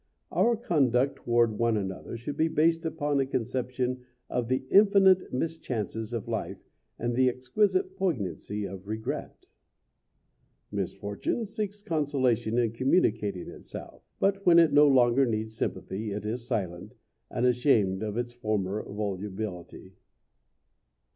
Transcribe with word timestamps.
Our 0.31 0.55
conduct 0.55 1.17
toward 1.17 1.59
one 1.59 1.77
another 1.77 2.17
should 2.17 2.35
be 2.35 2.47
based 2.47 2.87
upon 2.87 3.19
a 3.19 3.25
conception 3.27 4.03
of 4.31 4.47
the 4.47 4.65
infinite 4.71 5.31
mischances 5.31 6.11
of 6.11 6.27
life 6.27 6.57
and 6.97 7.13
the 7.13 7.29
exquisite 7.29 7.95
poignancy 7.95 8.65
of 8.65 8.87
regret. 8.87 9.45
Misfortune 10.71 11.45
seeks 11.45 11.83
consolation 11.83 12.57
in 12.57 12.71
communicating 12.71 13.47
itself. 13.49 14.01
But 14.19 14.43
when 14.43 14.57
it 14.57 14.73
no 14.73 14.87
longer 14.87 15.27
needs 15.27 15.53
sympathy 15.53 16.09
it 16.13 16.25
is 16.25 16.47
silent, 16.47 16.95
and 17.29 17.45
ashamed 17.45 18.01
of 18.01 18.17
its 18.17 18.33
former 18.33 18.81
volubility. 18.81 19.93